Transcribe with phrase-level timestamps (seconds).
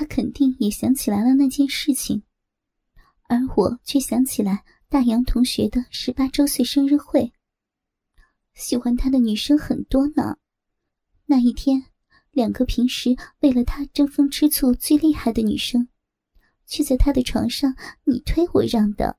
[0.00, 2.22] 他肯定也想起来了那件事情，
[3.28, 7.34] 而我却想起来大洋同学的十八周岁生日会。
[8.54, 10.38] 喜欢他的女生很多呢，
[11.26, 11.84] 那一天，
[12.30, 15.86] 两个平时为了他争风吃醋最厉害的女生，
[16.64, 19.18] 却在他的床上你推我让的，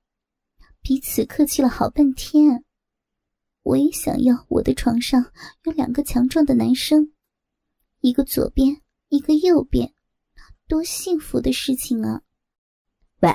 [0.82, 2.66] 彼此客气了好半天。
[3.62, 5.32] 我也想要我的床上
[5.66, 7.12] 有两个强壮的男生，
[8.00, 9.94] 一个左边，一个右边，
[10.72, 12.22] 多幸福的事情啊！
[13.20, 13.30] 喂，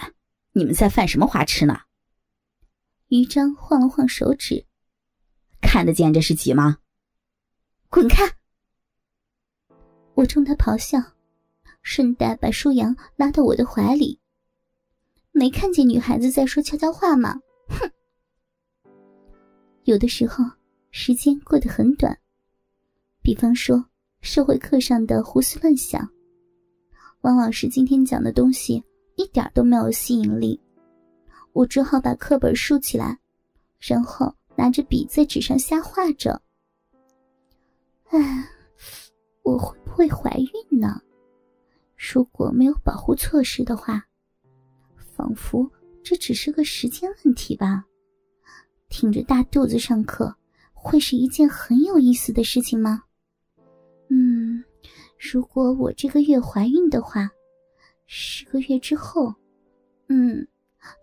[0.52, 1.80] 你们在犯什么花痴呢？
[3.08, 4.64] 于章晃了晃手指，
[5.60, 6.78] 看得见这是几吗？
[7.90, 8.24] 滚开！
[10.14, 10.98] 我冲他咆哮，
[11.82, 14.18] 顺带把舒阳拉到我的怀里。
[15.30, 17.38] 没看见女孩子在说悄悄话吗？
[17.68, 17.92] 哼！
[19.84, 20.42] 有的时候，
[20.90, 22.18] 时间过得很短。
[23.20, 23.84] 比方说，
[24.22, 26.10] 社会课上的胡思乱想，
[27.26, 28.80] 王老师今天讲的东西
[29.16, 30.60] 一点都没有吸引力，
[31.52, 33.18] 我只好把课本竖起来，
[33.80, 36.40] 然后拿着笔在纸上瞎画着。
[38.10, 38.48] 唉，
[39.42, 41.02] 我会不会怀孕呢？
[41.96, 44.00] 如果没有保护措施的话，
[45.16, 45.68] 仿佛
[46.04, 47.84] 这只是个时间问题吧。
[48.88, 50.32] 挺着大肚子上课，
[50.72, 53.02] 会是一件很有意思的事情吗？
[55.18, 57.30] 如果我这个月怀孕的话，
[58.06, 59.34] 十个月之后，
[60.08, 60.46] 嗯，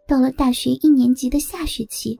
[0.08, 2.19] 到了大学一年级的下学期，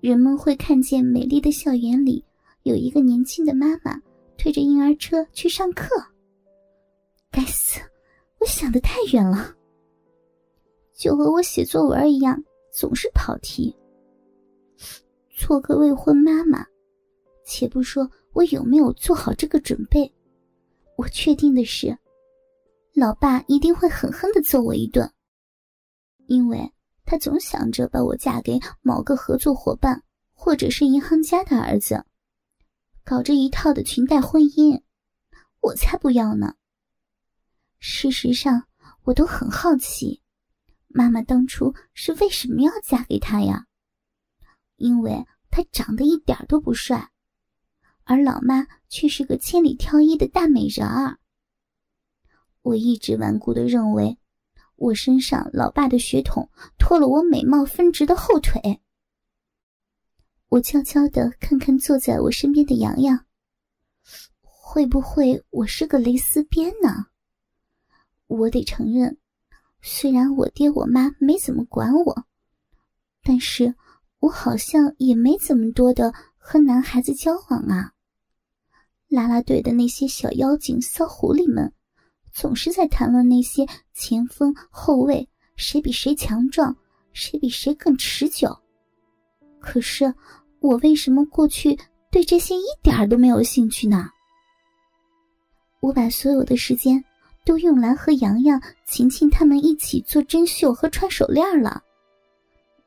[0.00, 2.24] 人们会看见美丽的校园里
[2.62, 4.00] 有一个年轻的妈妈
[4.36, 5.88] 推着婴儿车去上课。
[7.30, 7.80] 该死，
[8.38, 9.54] 我想的太远了，
[10.94, 13.74] 就和我写作文一样，总是跑题。
[15.30, 16.64] 做个未婚妈妈，
[17.44, 20.10] 且不说我有没有做好这个准备，
[20.96, 21.98] 我确定的是，
[22.94, 25.12] 老爸一定会狠狠的揍我一顿，
[26.26, 26.72] 因为
[27.04, 32.04] 他总想着把我嫁给某个合作伙伴或者是银行家的儿子，
[33.04, 34.82] 搞这一套的裙带婚姻，
[35.60, 36.54] 我才不要呢。
[37.78, 38.66] 事实上，
[39.04, 40.22] 我都很好奇，
[40.88, 43.66] 妈妈当初是为什么要嫁给他呀？
[44.76, 47.10] 因为他长得一点都不帅，
[48.06, 51.18] 而老妈却是个千里挑一的大美人儿。
[52.62, 54.16] 我一直顽固的认为，
[54.76, 58.80] 我身上老爸的血统拖了我美貌分值的后腿。
[60.48, 63.26] 我悄悄的看看坐在我身边的洋洋，
[64.40, 67.06] 会不会我是个蕾丝边呢？
[68.28, 69.18] 我得承认，
[69.82, 72.26] 虽然我爹我妈没怎么管我，
[73.22, 73.74] 但是。
[74.20, 77.92] 我好像也没怎么多的和男孩子交往啊。
[79.08, 81.72] 啦啦队的那些小妖精、骚狐狸们，
[82.32, 86.76] 总是在谈论那些前锋、后卫谁比谁强壮，
[87.12, 88.56] 谁比谁更持久。
[89.60, 90.12] 可是
[90.60, 91.78] 我为什么过去
[92.10, 94.08] 对这些一点都没有兴趣呢？
[95.80, 97.02] 我把所有的时间
[97.44, 101.82] 都用来和洋洋、晴晴他们一起做针绣和穿手链了。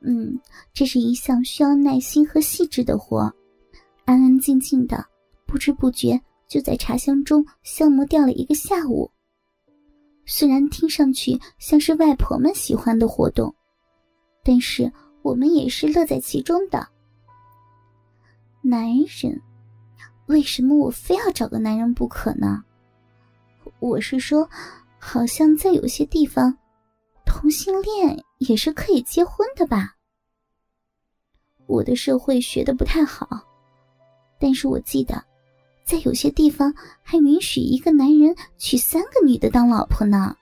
[0.02, 0.38] 嗯，
[0.74, 3.34] 这是一项需要耐心和细致的活，
[4.06, 5.06] 安安静静的，
[5.50, 9.10] 不知不觉就在茶香中消磨掉了一个下午。
[10.28, 13.54] 虽然听上去像是外婆们喜欢的活动，
[14.44, 14.92] 但是
[15.24, 16.88] 我们也是乐在其中的。
[18.62, 19.42] 男人，
[20.28, 22.64] 为什么我非要找个男人不可呢？
[23.80, 24.48] 我是说，
[25.00, 26.56] 好像在有些地方。
[27.26, 29.96] 同性恋也是可以结婚的吧？
[31.68, 33.28] 我的社会学的不太好，
[34.40, 35.24] 但是我记得，
[35.90, 40.36] 在有些地方还允许一个男人娶三个女的当老婆呢。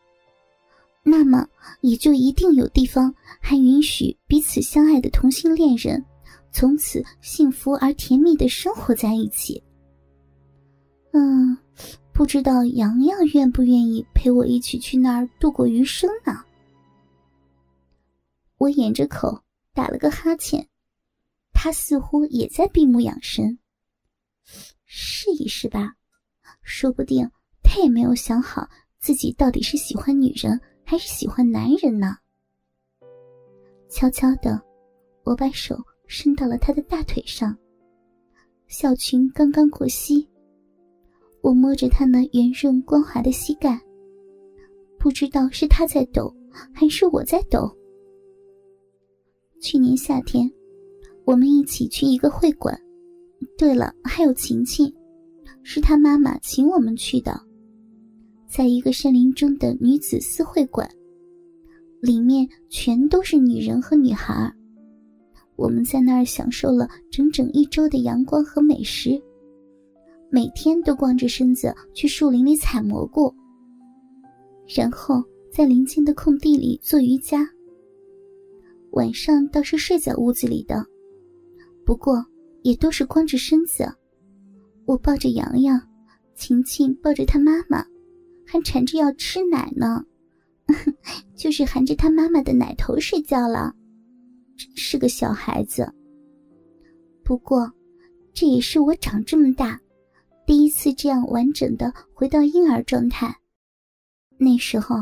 [1.03, 1.47] 那么，
[1.79, 6.03] 也就一定有地方还允许彼此相爱的同性恋人，
[6.51, 9.63] 从此幸福而甜蜜的生活在一起。
[11.13, 11.57] 嗯，
[12.11, 16.43] 不知道洋洋愿不愿意陪我一起去那儿度过余生呢？
[18.57, 19.41] 我掩着口
[19.73, 20.67] 打了个哈欠，
[21.53, 23.59] 他似乎也在闭目养神。
[24.89, 25.93] 试一试吧，
[26.63, 27.29] 说不定
[27.61, 28.67] 他也没有想好
[28.99, 32.15] 自己到底是喜欢女人还是喜欢男人呢。
[33.89, 34.59] 悄悄的，
[35.23, 37.55] 我把手伸到了他的大腿上，
[38.67, 40.25] 小裙刚刚过膝，
[41.41, 43.79] 我摸着他那圆润光滑的膝盖，
[44.97, 46.33] 不知道是他在抖，
[46.73, 47.69] 还是我在抖。
[49.61, 50.49] 去年夏天，
[51.25, 52.79] 我们一起去一个会馆。
[53.57, 54.93] 对了，还有晴晴，
[55.63, 57.39] 是他妈妈请我们去的。
[58.47, 60.89] 在一个山林中的女子私会馆，
[62.01, 64.51] 里面全都是女人和女孩。
[65.55, 69.19] 我们在那儿享受了整整一周的阳光和美食，
[70.29, 73.33] 每天都光着身子去树林里采蘑菇，
[74.67, 77.47] 然后在邻近的空地里做瑜伽。
[78.91, 80.85] 晚上倒是睡在屋子里的，
[81.83, 82.23] 不过
[82.67, 83.89] 也都是光着身子。
[84.85, 85.81] 我抱着洋洋，
[86.35, 87.85] 晴晴抱着她妈妈，
[88.45, 90.03] 还缠着要吃奶呢，
[91.33, 93.73] 就是含着她妈妈的奶头睡觉了，
[94.57, 95.89] 真是个小孩子。
[97.23, 97.71] 不过，
[98.33, 99.79] 这也是我长这么大
[100.45, 103.33] 第一次这样完整的回到婴儿状态。
[104.37, 104.97] 那时候。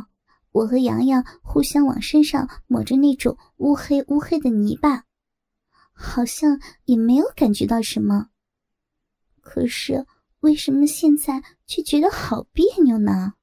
[0.51, 5.03] 我和洋洋互相往身上抹着那种乌黑乌黑的泥巴，
[5.95, 8.29] 好像也没有感觉到什么。
[9.41, 10.05] 可是
[10.41, 13.33] 为什么现在却觉得好别扭呢？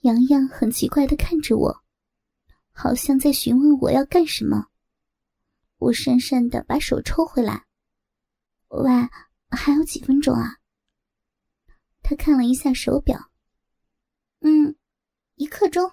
[0.00, 1.82] 洋洋很奇怪的看着我，
[2.72, 4.66] 好像在询问我要干什么。
[5.78, 7.64] 我讪讪的把手抽回来。
[8.68, 8.90] 喂，
[9.50, 10.58] 还有几分钟啊？
[12.02, 13.30] 他看了一下手表，
[14.40, 14.74] 嗯。
[15.40, 15.88] 一刻钟，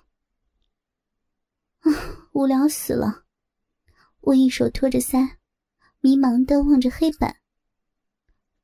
[1.81, 1.91] 啊，
[2.33, 3.24] 无聊死了！
[4.25, 5.29] 我一手托着腮，
[6.01, 7.35] 迷茫的望着黑板。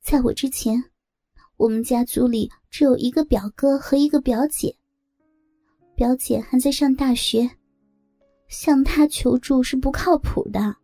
[0.01, 0.83] 在我之前，
[1.55, 4.75] 我们家族里只有一个表哥和一个表姐。
[5.95, 7.47] 表姐还在上大学，
[8.47, 10.75] 向她求助是不靠谱的。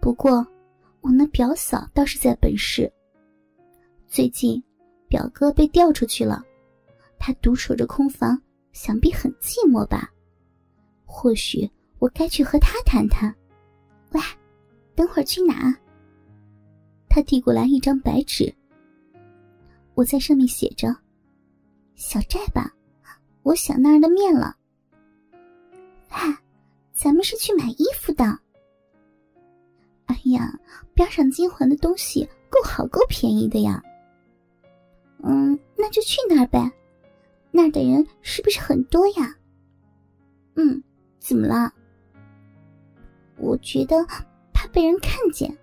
[0.00, 0.46] 不过，
[1.00, 2.88] 我那表嫂倒是在本市。
[4.06, 4.62] 最近，
[5.08, 6.40] 表哥被调出去了，
[7.18, 8.40] 他独守着空房。
[8.72, 10.12] 想必很寂寞吧？
[11.06, 13.34] 或许我该去和他谈谈。
[14.10, 14.20] 喂，
[14.94, 15.74] 等会儿去哪？
[17.08, 18.54] 他递过来一张白纸，
[19.94, 20.94] 我在上面写着
[21.96, 22.72] ：“小寨吧，
[23.42, 24.56] 我想那儿的面了。”
[26.08, 26.36] 嗨，
[26.92, 28.38] 咱们是去买衣服的。
[30.06, 30.58] 哎呀，
[30.94, 33.82] 边上金环的东西够好，够便宜的呀。
[35.22, 36.70] 嗯，那就去那儿呗。
[37.50, 39.34] 那儿的人是不是很多呀？
[40.54, 40.82] 嗯，
[41.18, 41.72] 怎么了？
[43.38, 43.96] 我觉得
[44.52, 45.54] 怕被人看见。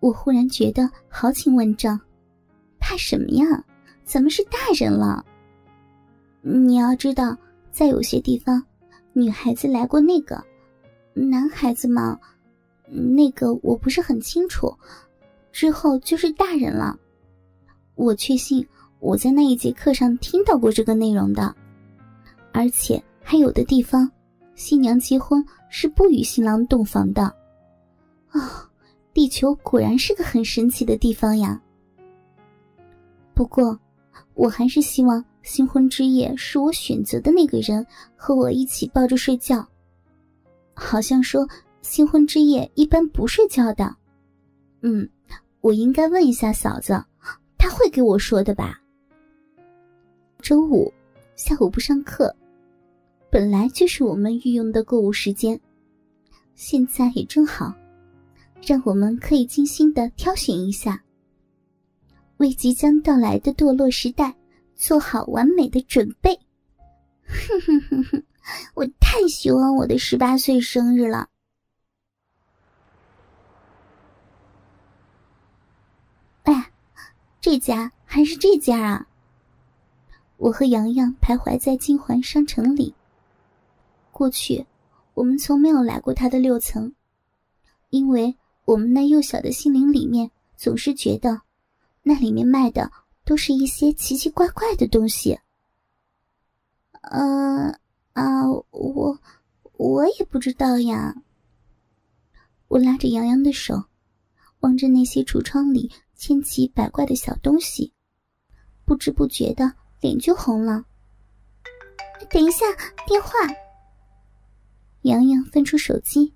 [0.00, 1.98] 我忽然觉得豪情万丈，
[2.78, 3.64] 怕什么呀？
[4.04, 5.24] 咱们是大人了。
[6.42, 7.36] 你要知道，
[7.70, 8.62] 在有些地方，
[9.12, 10.44] 女孩子来过那个，
[11.14, 12.18] 男孩子嘛，
[12.88, 14.74] 那个我不是很清楚。
[15.52, 16.98] 之后就是大人了。
[17.94, 18.66] 我确信。
[19.00, 21.54] 我在那一节课上听到过这个内容的，
[22.52, 24.10] 而且还有的地方，
[24.54, 27.22] 新娘结婚是不与新郎洞房的。
[28.28, 28.68] 啊，
[29.12, 31.60] 地球果然是个很神奇的地方呀。
[33.34, 33.78] 不过，
[34.34, 37.84] 我还是希望新婚之夜是我选择的那个人
[38.16, 39.66] 和我一起抱着睡觉。
[40.74, 41.48] 好像说
[41.82, 43.94] 新婚之夜一般不睡觉的。
[44.82, 45.08] 嗯，
[45.60, 47.00] 我应该问一下嫂子，
[47.56, 48.80] 她会给我说的吧。
[50.40, 50.92] 周五
[51.36, 52.34] 下午不上课，
[53.34, 55.58] 本来就是我们御用的购物时间，
[56.54, 57.74] 现在也正好，
[58.64, 61.02] 让我们可以精心的挑选一下，
[62.36, 64.32] 为即将到来的堕落时代
[64.76, 66.38] 做好完美的准备。
[67.26, 68.24] 哼哼哼哼，
[68.74, 71.28] 我太喜欢我的十八岁生日了。
[76.44, 76.70] 哎，
[77.40, 79.08] 这家还是这家啊？
[80.36, 82.94] 我和洋洋徘徊在金环商城里。
[84.14, 84.64] 过去，
[85.14, 86.94] 我们从没有来过他的六层，
[87.90, 91.42] 因为我们那幼小的心灵里面总是觉得，
[92.04, 92.88] 那里面卖的
[93.24, 95.36] 都是一些奇奇怪怪的东西。
[97.02, 97.76] 呃，
[98.12, 99.18] 啊，我
[99.72, 101.14] 我也不知道呀。
[102.68, 103.84] 我拉着洋洋的手，
[104.60, 107.92] 望着那些橱窗里千奇百怪的小东西，
[108.84, 109.74] 不知不觉的。
[110.00, 110.84] 脸就红了。
[112.28, 112.66] 等一下，
[113.06, 113.30] 电话。
[115.04, 116.32] 洋洋翻出手机，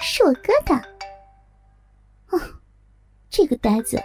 [0.00, 0.74] 是我哥的。
[2.30, 2.40] 哦，
[3.30, 4.02] 这个呆子，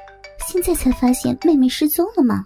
[0.48, 2.46] 现在才发现妹妹失踪了吗？